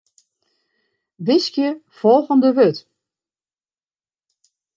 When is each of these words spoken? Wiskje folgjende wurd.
Wiskje 1.25 1.67
folgjende 1.99 2.49
wurd. 2.57 2.77